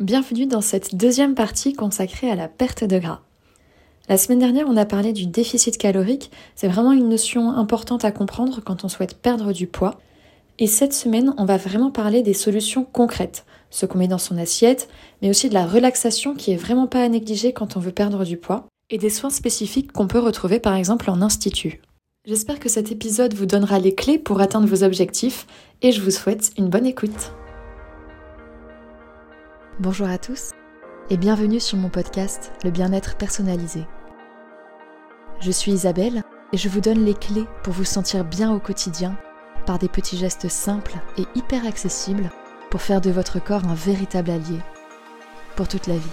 [0.00, 3.18] Bienvenue dans cette deuxième partie consacrée à la perte de gras.
[4.08, 6.30] La semaine dernière, on a parlé du déficit calorique.
[6.54, 9.98] C'est vraiment une notion importante à comprendre quand on souhaite perdre du poids.
[10.60, 14.38] Et cette semaine, on va vraiment parler des solutions concrètes, ce qu'on met dans son
[14.38, 14.88] assiette,
[15.20, 18.24] mais aussi de la relaxation qui est vraiment pas à négliger quand on veut perdre
[18.24, 21.80] du poids, et des soins spécifiques qu'on peut retrouver par exemple en institut.
[22.24, 25.48] J'espère que cet épisode vous donnera les clés pour atteindre vos objectifs,
[25.82, 27.32] et je vous souhaite une bonne écoute.
[29.80, 30.54] Bonjour à tous
[31.08, 33.86] et bienvenue sur mon podcast Le bien-être personnalisé.
[35.38, 39.16] Je suis Isabelle et je vous donne les clés pour vous sentir bien au quotidien
[39.66, 42.28] par des petits gestes simples et hyper accessibles
[42.72, 44.58] pour faire de votre corps un véritable allié
[45.54, 46.10] pour toute la vie.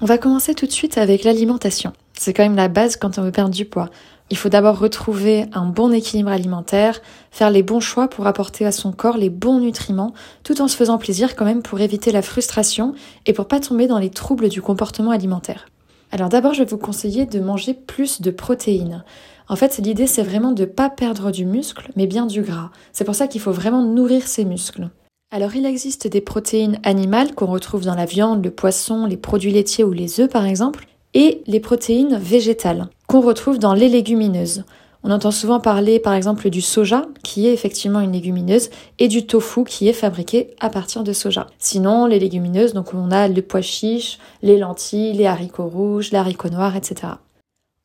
[0.00, 1.92] On va commencer tout de suite avec l'alimentation.
[2.20, 3.90] C'est quand même la base quand on veut perdre du poids.
[4.30, 7.00] Il faut d'abord retrouver un bon équilibre alimentaire,
[7.32, 10.14] faire les bons choix pour apporter à son corps les bons nutriments,
[10.44, 12.94] tout en se faisant plaisir quand même pour éviter la frustration
[13.26, 15.66] et pour pas tomber dans les troubles du comportement alimentaire.
[16.12, 19.04] Alors d'abord, je vais vous conseiller de manger plus de protéines.
[19.48, 22.70] En fait, l'idée c'est vraiment de pas perdre du muscle, mais bien du gras.
[22.92, 24.90] C'est pour ça qu'il faut vraiment nourrir ses muscles.
[25.32, 29.52] Alors il existe des protéines animales qu'on retrouve dans la viande, le poisson, les produits
[29.52, 34.64] laitiers ou les œufs par exemple, et les protéines végétales qu'on retrouve dans les légumineuses.
[35.02, 39.26] On entend souvent parler par exemple du soja, qui est effectivement une légumineuse, et du
[39.26, 41.46] tofu, qui est fabriqué à partir de soja.
[41.58, 46.18] Sinon, les légumineuses, donc on a le pois chiche, les lentilles, les haricots rouges, les
[46.18, 47.14] haricots noirs, etc.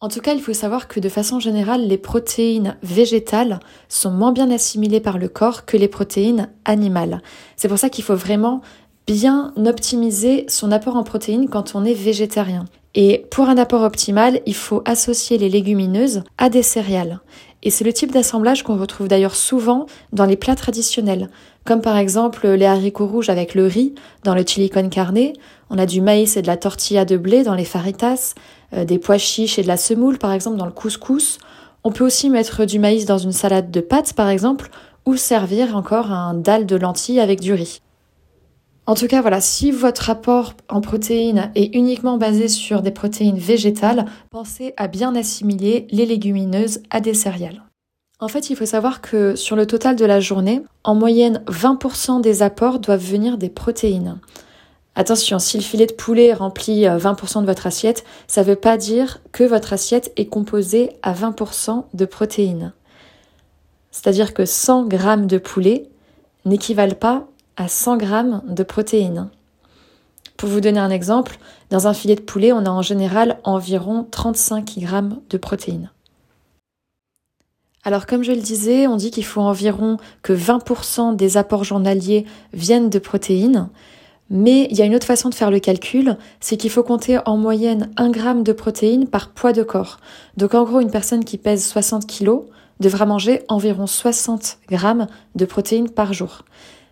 [0.02, 4.34] En tout cas, il faut savoir que de façon générale, les protéines végétales sont moins
[4.34, 7.22] bien assimilées par le corps que les protéines animales.
[7.56, 8.62] C'est pour ça qu'il faut vraiment
[9.08, 12.66] bien optimiser son apport en protéines quand on est végétarien.
[12.96, 17.20] Et pour un apport optimal, il faut associer les légumineuses à des céréales.
[17.62, 21.30] Et c'est le type d'assemblage qu'on retrouve d'ailleurs souvent dans les plats traditionnels,
[21.66, 25.34] comme par exemple les haricots rouges avec le riz dans le chili con carne,
[25.70, 28.36] on a du maïs et de la tortilla de blé dans les faritas,
[28.74, 31.40] euh, des pois chiches et de la semoule par exemple dans le couscous.
[31.84, 34.70] On peut aussi mettre du maïs dans une salade de pâtes par exemple,
[35.06, 37.82] ou servir encore un dalle de lentilles avec du riz.
[38.88, 43.40] En tout cas, voilà, si votre apport en protéines est uniquement basé sur des protéines
[43.40, 47.64] végétales, pensez à bien assimiler les légumineuses à des céréales.
[48.20, 52.22] En fait, il faut savoir que sur le total de la journée, en moyenne, 20%
[52.22, 54.20] des apports doivent venir des protéines.
[54.94, 58.56] Attention, si le filet de poulet remplit 20% euh, de votre assiette, ça ne veut
[58.56, 62.72] pas dire que votre assiette est composée à 20% de protéines.
[63.92, 65.90] C'est-à-dire que 100 grammes de poulet
[66.46, 69.30] n'équivalent pas à 100 grammes de protéines.
[70.38, 71.38] Pour vous donner un exemple,
[71.70, 75.92] dans un filet de poulet, on a en général environ 35 grammes de protéines.
[77.84, 82.26] Alors comme je le disais, on dit qu'il faut environ que 20% des apports journaliers
[82.52, 83.70] viennent de protéines,
[84.30, 87.20] mais il y a une autre façon de faire le calcul, c'est qu'il faut compter
[87.26, 90.00] en moyenne 1 gramme de protéines par poids de corps.
[90.36, 92.40] Donc en gros, une personne qui pèse 60 kg
[92.80, 96.44] devra manger environ 60 grammes de protéines par jour.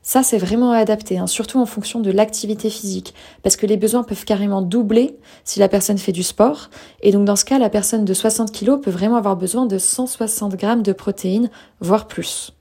[0.06, 4.04] Ça, c'est vraiment adapté, hein, surtout en fonction de l'activité physique, parce que les besoins
[4.04, 6.70] peuvent carrément doubler si la personne fait du sport.
[7.02, 9.78] Et donc, dans ce cas, la personne de 60 kg peut vraiment avoir besoin de
[9.78, 11.50] 160 grammes de protéines,
[11.80, 12.52] voire plus.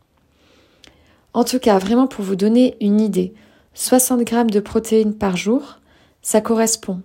[1.34, 3.34] En tout cas, vraiment pour vous donner une idée,
[3.74, 5.80] 60 grammes de protéines par jour,
[6.22, 7.00] ça correspond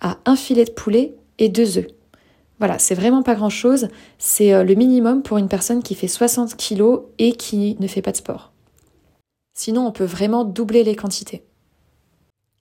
[0.00, 1.88] à un filet de poulet et deux œufs.
[2.60, 3.88] Voilà, c'est vraiment pas grand chose.
[4.18, 8.02] C'est euh, le minimum pour une personne qui fait 60 kg et qui ne fait
[8.02, 8.52] pas de sport.
[9.54, 11.44] Sinon, on peut vraiment doubler les quantités.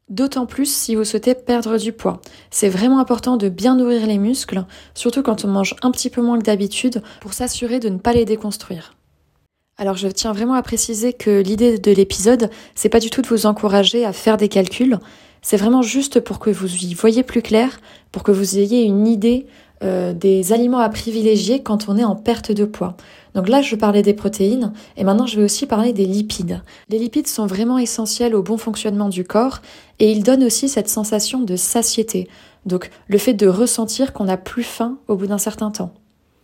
[0.10, 2.20] D'autant plus si vous souhaitez perdre du poids.
[2.50, 6.22] C'est vraiment important de bien nourrir les muscles, surtout quand on mange un petit peu
[6.22, 8.96] moins que d'habitude, pour s'assurer de ne pas les déconstruire.
[9.78, 13.28] Alors je tiens vraiment à préciser que l'idée de l'épisode, c'est pas du tout de
[13.28, 15.00] vous encourager à faire des calculs,
[15.42, 17.80] c'est vraiment juste pour que vous y voyez plus clair,
[18.12, 19.48] pour que vous ayez une idée
[19.84, 22.96] euh, des aliments à privilégier quand on est en perte de poids.
[23.34, 26.62] Donc là, je parlais des protéines et maintenant je vais aussi parler des lipides.
[26.90, 29.62] Les lipides sont vraiment essentiels au bon fonctionnement du corps
[30.00, 32.28] et ils donnent aussi cette sensation de satiété.
[32.66, 35.94] Donc le fait de ressentir qu'on n'a plus faim au bout d'un certain temps.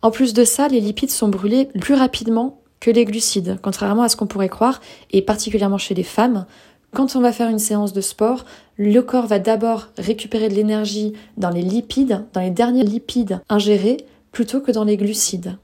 [0.02, 4.10] En plus de ça, les lipides sont brûlés plus rapidement que les glucides, contrairement à
[4.10, 4.82] ce qu'on pourrait croire,
[5.12, 6.46] et particulièrement chez les femmes.
[6.94, 8.46] Quand on va faire une séance de sport,
[8.78, 13.98] le corps va d'abord récupérer de l'énergie dans les lipides, dans les derniers lipides ingérés,
[14.32, 15.58] plutôt que dans les glucides.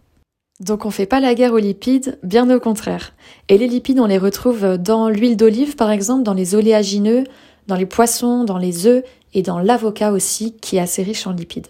[0.60, 3.14] Donc on fait pas la guerre aux lipides, bien au contraire.
[3.50, 7.24] Et les lipides, on les retrouve dans l'huile d'olive par exemple, dans les oléagineux,
[7.68, 9.04] dans les poissons, dans les œufs
[9.34, 11.68] et dans l'avocat aussi qui est assez riche en lipides.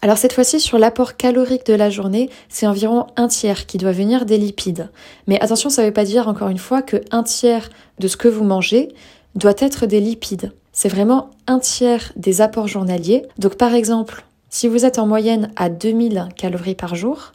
[0.00, 3.92] Alors cette fois-ci sur l'apport calorique de la journée, c'est environ un tiers qui doit
[3.92, 4.90] venir des lipides.
[5.26, 7.68] Mais attention, ça ne veut pas dire encore une fois que un tiers
[7.98, 8.88] de ce que vous mangez
[9.34, 10.52] doit être des lipides.
[10.72, 13.26] C'est vraiment un tiers des apports journaliers.
[13.38, 17.32] Donc par exemple, si vous êtes en moyenne à 2000 calories par jour,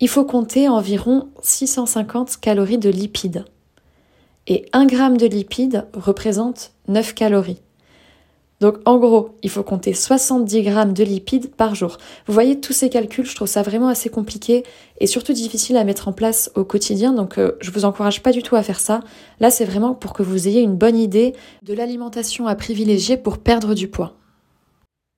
[0.00, 3.44] il faut compter environ 650 calories de lipides.
[4.46, 7.60] Et 1 gramme de lipides représente 9 calories.
[8.60, 11.98] Donc en gros, il faut compter 70 grammes de lipides par jour.
[12.26, 14.62] Vous voyez tous ces calculs, je trouve ça vraiment assez compliqué
[15.00, 18.32] et surtout difficile à mettre en place au quotidien, donc euh, je vous encourage pas
[18.32, 19.00] du tout à faire ça.
[19.40, 23.38] Là, c'est vraiment pour que vous ayez une bonne idée de l'alimentation à privilégier pour
[23.38, 24.16] perdre du poids.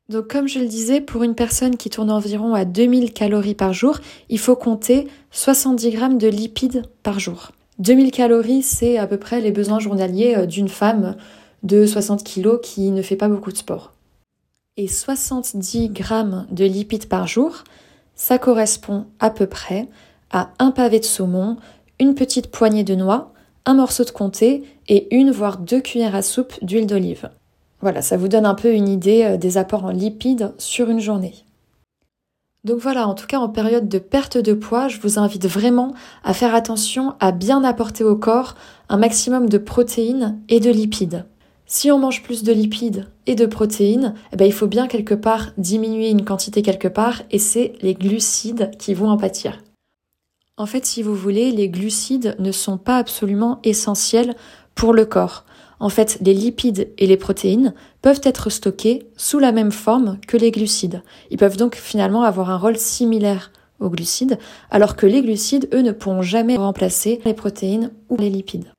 [0.09, 3.73] Donc comme je le disais, pour une personne qui tourne environ à 2000 calories par
[3.73, 3.99] jour,
[4.29, 7.50] il faut compter 70 grammes de lipides par jour.
[7.81, 11.17] 2000 calories, c'est à peu près les besoins journaliers euh, d'une femme
[11.62, 13.93] de 60 kg qui ne fait pas beaucoup de sport.
[14.76, 17.64] Et 70 grammes de lipides par jour,
[18.14, 19.88] ça correspond à peu près
[20.31, 21.56] à un pavé de saumon,
[21.99, 23.32] une petite poignée de noix,
[23.64, 27.31] un morceau de comté et une voire deux cuillères à soupe d'huile d'olive.
[27.81, 31.00] Voilà, ça vous donne un peu une idée euh, des apports en lipides sur une
[31.00, 31.35] journée.
[32.64, 35.94] Donc voilà, en tout cas en période de perte de poids, je vous invite vraiment
[36.25, 38.56] à faire attention à bien apporter au corps
[38.88, 41.25] un maximum de protéines et de lipides.
[41.69, 45.15] Si on mange plus de lipides et de protéines, eh ben, il faut bien quelque
[45.15, 49.59] part diminuer une quantité quelque part et c'est les glucides qui vont en pâtir.
[50.57, 54.37] En fait, si vous voulez, les glucides ne sont pas absolument essentiels
[54.77, 55.45] pour le corps.
[55.81, 60.37] En fait, les lipides et les protéines peuvent être stockés sous la même forme que
[60.37, 61.03] les glucides.
[61.31, 64.39] Ils peuvent donc finalement avoir un rôle similaire aux glucides,
[64.71, 68.73] alors que les glucides, eux, ne pourront jamais remplacer les protéines ou les lipides.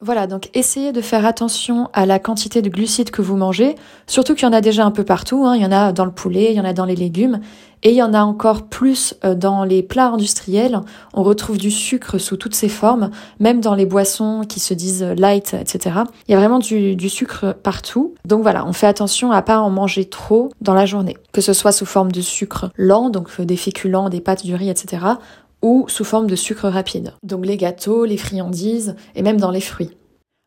[0.00, 3.74] Voilà, donc essayez de faire attention à la quantité de glucides que vous mangez,
[4.06, 5.56] surtout qu'il y en a déjà un peu partout, hein.
[5.56, 7.40] il y en a dans le poulet, il y en a dans les légumes,
[7.82, 10.82] et il y en a encore plus euh, dans les plats industriels.
[11.14, 13.10] On retrouve du sucre sous toutes ses formes,
[13.40, 15.96] même dans les boissons qui se disent light, etc.
[16.28, 18.14] Il y a vraiment du, du sucre partout.
[18.24, 21.52] Donc voilà, on fait attention à pas en manger trop dans la journée, que ce
[21.52, 25.16] soit sous forme de sucre lent, donc euh, des féculents, des pâtes, du riz, etc
[25.62, 27.14] ou sous forme de sucre rapide.
[27.22, 29.90] Donc les gâteaux, les friandises et même dans les fruits.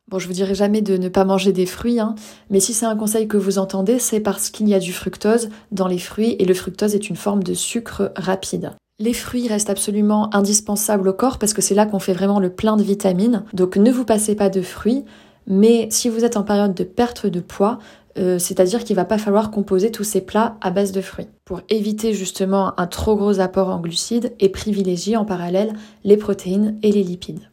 [0.09, 2.15] Bon, je vous dirai jamais de ne pas manger des fruits, hein,
[2.49, 5.49] mais si c'est un conseil que vous entendez, c'est parce qu'il y a du fructose
[5.71, 8.71] dans les fruits et le fructose est une forme de sucre rapide.
[8.99, 12.49] Les fruits restent absolument indispensables au corps parce que c'est là qu'on fait vraiment le
[12.49, 13.45] plein de vitamines.
[13.53, 15.05] Donc ne vous passez pas de fruits,
[15.47, 17.79] mais si vous êtes en période de perte de poids,
[18.17, 21.61] euh, c'est-à-dire qu'il va pas falloir composer tous ces plats à base de fruits pour
[21.69, 25.73] éviter justement un trop gros apport en glucides et privilégier en parallèle
[26.03, 27.49] les protéines et les lipides.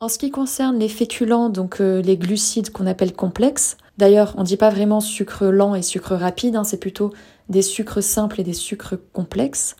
[0.00, 4.42] En ce qui concerne les féculents, donc euh, les glucides qu'on appelle complexes, d'ailleurs on
[4.42, 7.12] ne dit pas vraiment sucre lent et sucre rapide, hein, c'est plutôt
[7.48, 9.76] des sucres simples et des sucres complexes.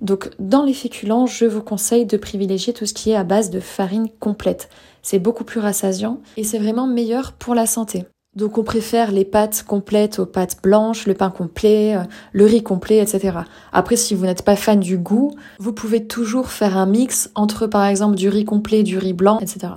[0.00, 3.50] Donc dans les féculents, je vous conseille de privilégier tout ce qui est à base
[3.50, 4.68] de farine complète.
[5.02, 8.04] C'est beaucoup plus rassasiant et c'est vraiment meilleur pour la santé.
[8.36, 12.02] Donc on préfère les pâtes complètes aux pâtes blanches, le pain complet, euh,
[12.32, 13.38] le riz complet, etc.
[13.72, 17.66] Après, si vous n'êtes pas fan du goût, vous pouvez toujours faire un mix entre
[17.66, 19.72] par exemple du riz complet, du riz blanc, etc.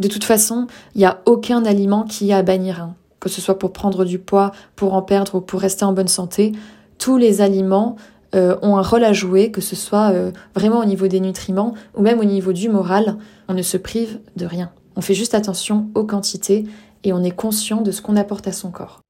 [0.00, 2.94] De toute façon, il n'y a aucun aliment qui a à bannir, hein.
[3.20, 6.08] que ce soit pour prendre du poids, pour en perdre ou pour rester en bonne
[6.08, 6.52] santé.
[6.96, 7.96] Tous les aliments
[8.34, 11.74] euh, ont un rôle à jouer, que ce soit euh, vraiment au niveau des nutriments
[11.94, 13.18] ou même au niveau du moral.
[13.48, 14.70] On ne se prive de rien.
[14.96, 16.64] On fait juste attention aux quantités
[17.04, 19.02] et on est conscient de ce qu'on apporte à son corps.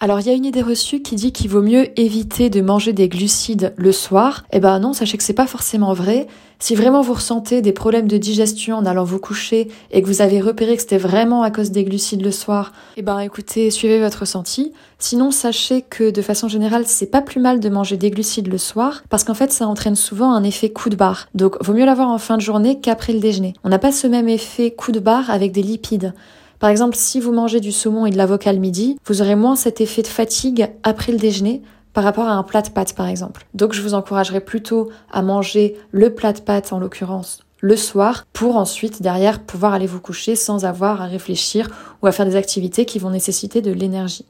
[0.00, 2.92] Alors il y a une idée reçue qui dit qu'il vaut mieux éviter de manger
[2.92, 4.44] des glucides le soir.
[4.52, 6.28] Eh ben non, sachez que c'est pas forcément vrai.
[6.60, 10.22] Si vraiment vous ressentez des problèmes de digestion en allant vous coucher et que vous
[10.22, 13.98] avez repéré que c'était vraiment à cause des glucides le soir, eh ben écoutez, suivez
[13.98, 14.72] votre ressenti.
[15.00, 18.58] Sinon, sachez que de façon générale, c'est pas plus mal de manger des glucides le
[18.58, 21.26] soir parce qu'en fait, ça entraîne souvent un effet coup de barre.
[21.34, 23.54] Donc vaut mieux l'avoir en fin de journée qu'après le déjeuner.
[23.64, 26.14] On n'a pas ce même effet coup de barre avec des lipides.
[26.58, 29.56] Par exemple, si vous mangez du saumon et de l'avocat le midi, vous aurez moins
[29.56, 31.62] cet effet de fatigue après le déjeuner
[31.92, 33.46] par rapport à un plat de pâtes par exemple.
[33.54, 38.24] Donc je vous encouragerais plutôt à manger le plat de pâtes en l'occurrence le soir
[38.32, 41.68] pour ensuite derrière pouvoir aller vous coucher sans avoir à réfléchir
[42.02, 44.26] ou à faire des activités qui vont nécessiter de l'énergie.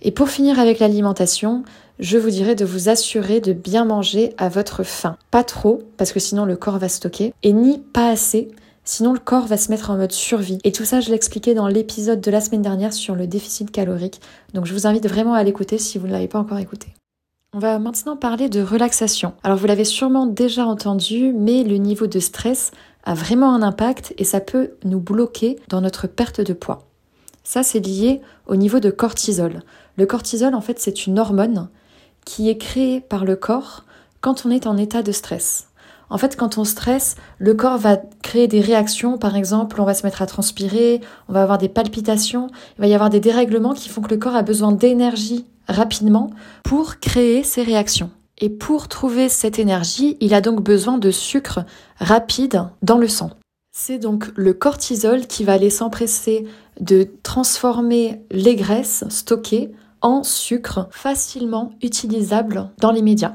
[0.00, 1.62] Et pour finir avec l'alimentation,
[2.00, 5.16] je vous dirais de vous assurer de bien manger à votre faim.
[5.30, 8.50] Pas trop, parce que sinon le corps va stocker, et ni pas assez,
[8.84, 10.58] Sinon, le corps va se mettre en mode survie.
[10.64, 14.20] Et tout ça, je l'expliquais dans l'épisode de la semaine dernière sur le déficit calorique.
[14.54, 16.88] Donc, je vous invite vraiment à l'écouter si vous ne l'avez pas encore écouté.
[17.54, 19.34] On va maintenant parler de relaxation.
[19.44, 22.72] Alors, vous l'avez sûrement déjà entendu, mais le niveau de stress
[23.04, 26.88] a vraiment un impact et ça peut nous bloquer dans notre perte de poids.
[27.44, 29.62] Ça, c'est lié au niveau de cortisol.
[29.96, 31.68] Le cortisol, en fait, c'est une hormone
[32.24, 33.84] qui est créée par le corps
[34.20, 35.68] quand on est en état de stress.
[36.12, 39.16] En fait, quand on stresse, le corps va créer des réactions.
[39.16, 42.86] Par exemple, on va se mettre à transpirer, on va avoir des palpitations, il va
[42.86, 46.28] y avoir des dérèglements qui font que le corps a besoin d'énergie rapidement
[46.64, 48.10] pour créer ces réactions.
[48.36, 51.60] Et pour trouver cette énergie, il a donc besoin de sucre
[51.96, 53.30] rapide dans le sang.
[53.74, 56.46] C'est donc le cortisol qui va aller s'empresser
[56.78, 63.32] de transformer les graisses stockées en sucre facilement utilisable dans les médias.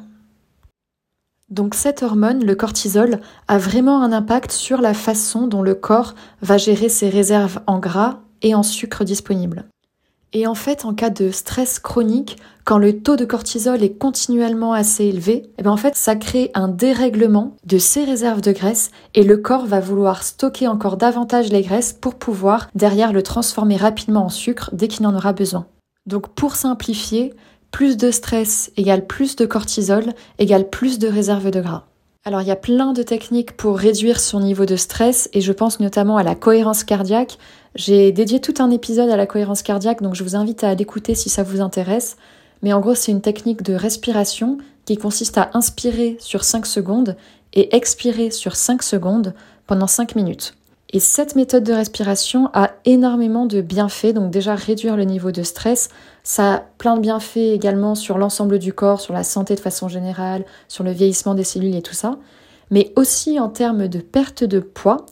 [1.49, 6.13] Donc cette hormone, le cortisol, a vraiment un impact sur la façon dont le corps
[6.41, 9.65] va gérer ses réserves en gras et en sucre disponibles.
[10.33, 14.73] Et en fait, en cas de stress chronique, quand le taux de cortisol est continuellement
[14.73, 18.91] assez élevé, eh bien en fait, ça crée un dérèglement de ces réserves de graisse
[19.13, 23.77] et le corps va vouloir stocker encore davantage les graisses pour pouvoir derrière le transformer
[23.77, 25.65] rapidement en sucre dès qu'il en aura besoin.
[26.07, 27.33] Donc pour simplifier,
[27.71, 31.85] plus de stress égale plus de cortisol égale plus de réserve de gras.
[32.25, 35.53] Alors il y a plein de techniques pour réduire son niveau de stress et je
[35.53, 37.37] pense notamment à la cohérence cardiaque.
[37.75, 41.15] J'ai dédié tout un épisode à la cohérence cardiaque donc je vous invite à l'écouter
[41.15, 42.17] si ça vous intéresse.
[42.63, 47.15] Mais en gros c'est une technique de respiration qui consiste à inspirer sur 5 secondes
[47.53, 49.33] et expirer sur 5 secondes
[49.67, 50.55] pendant 5 minutes.
[50.93, 55.43] Et cette méthode de respiration a énormément de bienfaits, donc déjà réduire le niveau de
[55.43, 55.89] stress,
[56.23, 59.89] ça a plein de bienfaits également sur l'ensemble du corps, sur la santé de façon
[59.89, 62.17] générale, sur le vieillissement des cellules et tout ça,
[62.71, 65.05] mais aussi en termes de perte de poids.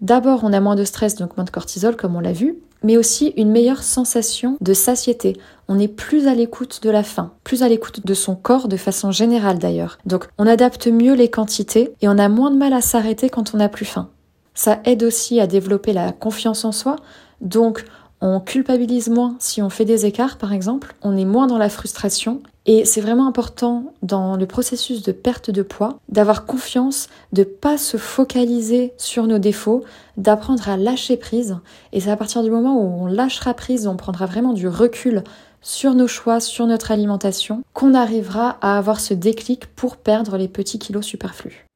[0.00, 2.96] D'abord, on a moins de stress, donc moins de cortisol, comme on l'a vu, mais
[2.96, 5.36] aussi une meilleure sensation de satiété.
[5.68, 8.76] On est plus à l'écoute de la faim, plus à l'écoute de son corps de
[8.76, 9.98] façon générale d'ailleurs.
[10.06, 13.54] Donc on adapte mieux les quantités et on a moins de mal à s'arrêter quand
[13.54, 14.08] on n'a plus faim.
[14.54, 16.96] Ça aide aussi à développer la confiance en soi.
[17.40, 17.84] Donc,
[18.20, 20.94] on culpabilise moins si on fait des écarts, par exemple.
[21.02, 22.42] On est moins dans la frustration.
[22.66, 27.78] Et c'est vraiment important dans le processus de perte de poids d'avoir confiance, de pas
[27.78, 29.82] se focaliser sur nos défauts,
[30.18, 31.56] d'apprendre à lâcher prise.
[31.92, 35.24] Et c'est à partir du moment où on lâchera prise, on prendra vraiment du recul
[35.62, 40.48] sur nos choix, sur notre alimentation, qu'on arrivera à avoir ce déclic pour perdre les
[40.48, 41.69] petits kilos superflus.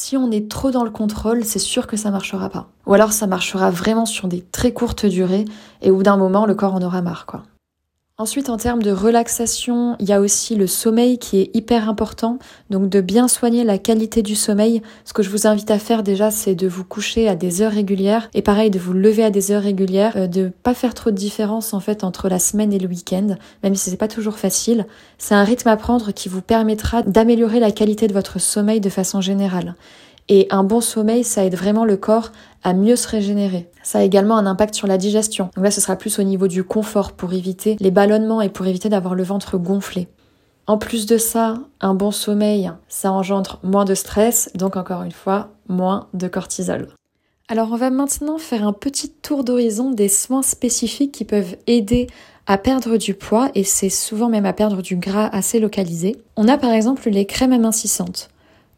[0.00, 2.68] Si on est trop dans le contrôle, c'est sûr que ça marchera pas.
[2.86, 5.44] Ou alors ça marchera vraiment sur des très courtes durées
[5.82, 7.42] et au bout d'un moment, le corps en aura marre, quoi.
[8.20, 12.40] Ensuite, en termes de relaxation, il y a aussi le sommeil qui est hyper important.
[12.68, 14.82] Donc, de bien soigner la qualité du sommeil.
[15.04, 17.70] Ce que je vous invite à faire déjà, c'est de vous coucher à des heures
[17.70, 18.28] régulières.
[18.34, 20.16] Et pareil, de vous lever à des heures régulières.
[20.16, 23.36] Euh, de pas faire trop de différence, en fait, entre la semaine et le week-end.
[23.62, 24.86] Même si c'est pas toujours facile.
[25.18, 28.90] C'est un rythme à prendre qui vous permettra d'améliorer la qualité de votre sommeil de
[28.90, 29.76] façon générale.
[30.28, 32.32] Et un bon sommeil, ça aide vraiment le corps
[32.62, 33.70] à mieux se régénérer.
[33.82, 35.50] Ça a également un impact sur la digestion.
[35.56, 38.66] Donc là, ce sera plus au niveau du confort pour éviter les ballonnements et pour
[38.66, 40.08] éviter d'avoir le ventre gonflé.
[40.66, 45.12] En plus de ça, un bon sommeil, ça engendre moins de stress, donc encore une
[45.12, 46.88] fois, moins de cortisol.
[47.48, 52.06] Alors on va maintenant faire un petit tour d'horizon des soins spécifiques qui peuvent aider
[52.46, 56.16] à perdre du poids et c'est souvent même à perdre du gras assez localisé.
[56.36, 58.28] On a par exemple les crèmes amincissantes.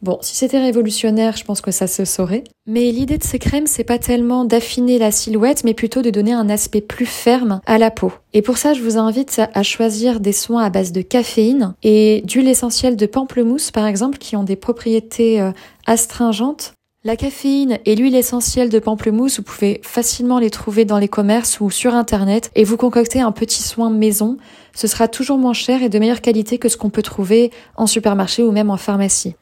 [0.02, 2.44] Bon, si c'était révolutionnaire, je pense que ça se saurait.
[2.66, 6.32] Mais l'idée de ces crèmes, c'est pas tellement d'affiner la silhouette, mais plutôt de donner
[6.32, 8.10] un aspect plus ferme à la peau.
[8.32, 12.22] Et pour ça, je vous invite à choisir des soins à base de caféine et
[12.24, 15.52] d'huile essentielle de pamplemousse, par exemple, qui ont des propriétés euh,
[15.86, 16.72] astringentes.
[17.04, 21.60] La caféine et l'huile essentielle de pamplemousse, vous pouvez facilement les trouver dans les commerces
[21.60, 24.38] ou sur internet et vous concoctez un petit soin maison.
[24.74, 27.86] Ce sera toujours moins cher et de meilleure qualité que ce qu'on peut trouver en
[27.86, 29.34] supermarché ou même en pharmacie.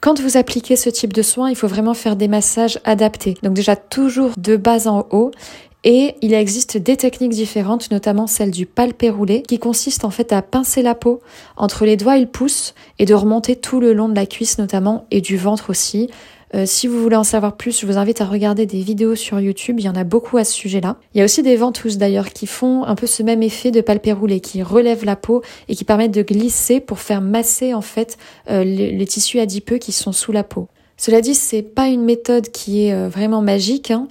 [0.00, 3.34] Quand vous appliquez ce type de soin, il faut vraiment faire des massages adaptés.
[3.42, 5.30] Donc déjà toujours de bas en haut
[5.84, 10.32] et il existe des techniques différentes, notamment celle du palpé roulé, qui consiste en fait
[10.32, 11.20] à pincer la peau
[11.56, 14.58] entre les doigts et le pouce et de remonter tout le long de la cuisse
[14.58, 16.10] notamment et du ventre aussi
[16.54, 19.40] euh, si vous voulez en savoir plus, je vous invite à regarder des vidéos sur
[19.40, 20.96] YouTube, il y en a beaucoup à ce sujet-là.
[21.14, 23.80] Il y a aussi des ventouses d'ailleurs qui font un peu ce même effet de
[23.80, 27.80] palpé roulé, qui relèvent la peau et qui permettent de glisser pour faire masser en
[27.80, 28.16] fait
[28.48, 30.68] euh, les, tissus adipeux qui sont sous la peau.
[30.96, 33.90] Cela dit, c'est pas une méthode qui est euh, vraiment magique.
[33.90, 34.08] Hein.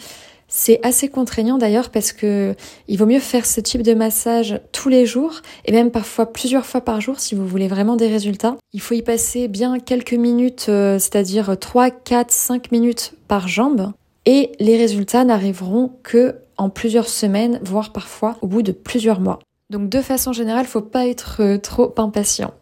[0.57, 2.55] C'est assez contraignant d'ailleurs parce que
[2.87, 6.65] il vaut mieux faire ce type de massage tous les jours et même parfois plusieurs
[6.65, 8.55] fois par jour si vous voulez vraiment des résultats.
[8.71, 13.91] Il faut y passer bien quelques minutes, euh, c'est-à-dire 3, 4, 5 minutes par jambe
[14.25, 19.39] et les résultats n'arriveront que en plusieurs semaines, voire parfois au bout de plusieurs mois.
[19.69, 22.53] Donc de façon générale, faut pas être euh, trop impatient.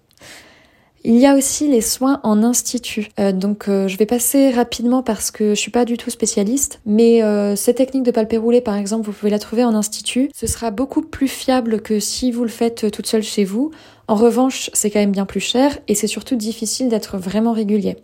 [1.06, 3.10] Il y a aussi les soins en institut.
[3.20, 6.80] Euh, donc euh, je vais passer rapidement parce que je suis pas du tout spécialiste,
[6.86, 10.30] mais euh, cette technique de palpé roulé par exemple, vous pouvez la trouver en institut.
[10.34, 13.72] Ce sera beaucoup plus fiable que si vous le faites toute seule chez vous.
[14.08, 17.98] En revanche, c'est quand même bien plus cher et c'est surtout difficile d'être vraiment régulier.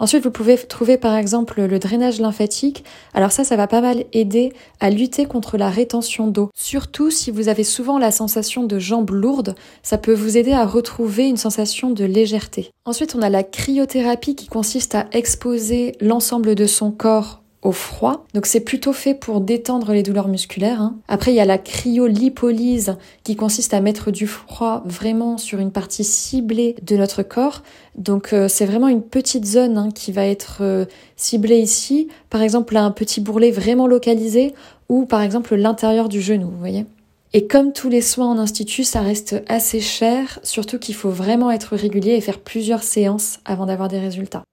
[0.00, 2.84] Ensuite, vous pouvez trouver par exemple le drainage lymphatique.
[3.14, 6.50] Alors ça, ça va pas mal aider à lutter contre la rétention d'eau.
[6.56, 10.66] Surtout si vous avez souvent la sensation de jambes lourdes, ça peut vous aider à
[10.66, 12.70] retrouver une sensation de légèreté.
[12.84, 18.24] Ensuite, on a la cryothérapie qui consiste à exposer l'ensemble de son corps au froid.
[18.34, 20.80] Donc c'est plutôt fait pour détendre les douleurs musculaires.
[20.80, 20.96] Hein.
[21.08, 25.72] Après, il y a la cryolipolyse qui consiste à mettre du froid vraiment sur une
[25.72, 27.62] partie ciblée de notre corps.
[27.96, 30.84] Donc euh, c'est vraiment une petite zone hein, qui va être euh,
[31.16, 32.08] ciblée ici.
[32.30, 34.54] Par exemple, un petit bourrelet vraiment localisé
[34.88, 36.86] ou par exemple l'intérieur du genou, vous voyez.
[37.34, 41.50] Et comme tous les soins en institut, ça reste assez cher, surtout qu'il faut vraiment
[41.50, 44.44] être régulier et faire plusieurs séances avant d'avoir des résultats.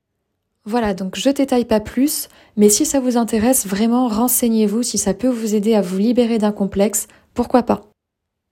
[0.67, 5.13] Voilà, donc je détaille pas plus, mais si ça vous intéresse, vraiment renseignez-vous si ça
[5.13, 7.83] peut vous aider à vous libérer d'un complexe, pourquoi pas.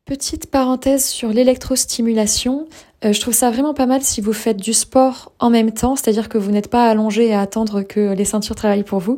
[0.06, 2.68] Petite parenthèse sur l'électrostimulation,
[3.04, 5.96] euh, je trouve ça vraiment pas mal si vous faites du sport en même temps,
[5.96, 9.18] c'est-à-dire que vous n'êtes pas allongé à attendre que les ceintures travaillent pour vous.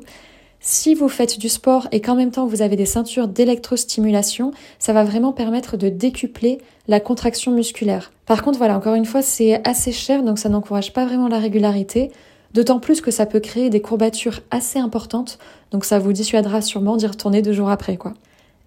[0.61, 4.93] Si vous faites du sport et qu'en même temps vous avez des ceintures d'électrostimulation, ça
[4.93, 8.13] va vraiment permettre de décupler la contraction musculaire.
[8.25, 11.39] Par contre, voilà, encore une fois, c'est assez cher, donc ça n'encourage pas vraiment la
[11.39, 12.11] régularité.
[12.55, 15.39] D'autant plus que ça peut créer des courbatures assez importantes,
[15.71, 18.13] donc ça vous dissuadera sûrement d'y retourner deux jours après, quoi.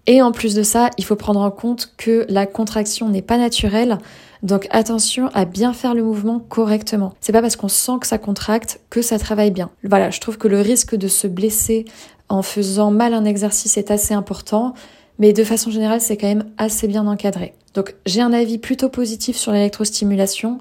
[0.05, 3.39] Et en plus de ça, il faut prendre en compte que la contraction n'est pas
[3.39, 3.97] naturelle,
[4.43, 7.15] donc attention à bien faire le mouvement correctement.
[7.19, 9.71] C'est pas parce qu'on sent que ça contracte que ça travaille bien.
[9.83, 11.85] Voilà, je trouve que le risque de se blesser
[12.29, 14.75] en faisant mal un exercice est assez important,
[15.17, 17.55] mais de façon générale, c'est quand même assez bien encadré.
[17.73, 20.59] Donc j'ai un avis plutôt positif sur l'électrostimulation,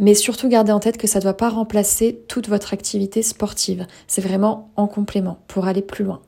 [0.00, 3.86] mais surtout gardez en tête que ça ne doit pas remplacer toute votre activité sportive.
[4.08, 6.20] C'est vraiment en complément pour aller plus loin.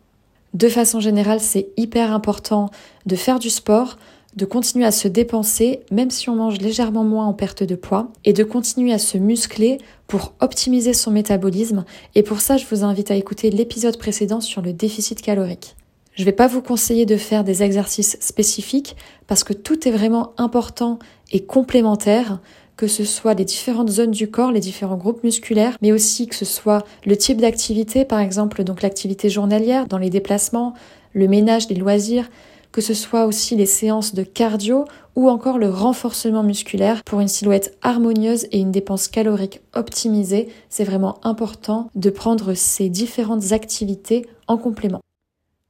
[0.55, 2.71] De façon générale, c'est hyper important
[3.07, 3.97] de faire du sport,
[4.37, 8.12] de continuer à se dépenser, même si on mange légèrement moins en perte de poids,
[8.25, 11.85] et de continuer à se muscler pour optimiser son métabolisme.
[12.14, 15.75] Et pour ça, je vous invite à écouter l'épisode précédent sur le déficit calorique.
[16.15, 19.91] Je ne vais pas vous conseiller de faire des exercices spécifiques parce que tout est
[19.91, 20.99] vraiment important
[21.30, 22.39] et complémentaire
[22.76, 26.35] que ce soit les différentes zones du corps, les différents groupes musculaires, mais aussi que
[26.35, 30.75] ce soit le type d'activité, par exemple donc l'activité journalière dans les déplacements,
[31.13, 32.28] le ménage des loisirs,
[32.73, 37.28] que ce soit aussi les séances de cardio ou encore le renforcement musculaire pour une
[37.28, 40.49] silhouette harmonieuse et une dépense calorique optimisée.
[40.71, 45.00] C'est vraiment important de prendre ces différentes activités en complément.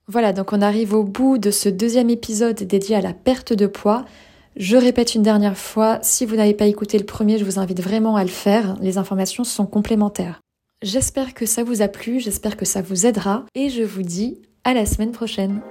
[0.07, 3.67] Voilà, donc on arrive au bout de ce deuxième épisode dédié à la perte de
[3.67, 4.05] poids.
[4.57, 7.81] Je répète une dernière fois, si vous n'avez pas écouté le premier, je vous invite
[7.81, 8.77] vraiment à le faire.
[8.81, 10.41] Les informations sont complémentaires.
[10.83, 14.43] J'espère que ça vous a plu, j'espère que ça vous aidera et je vous dis
[14.65, 15.63] à la semaine prochaine.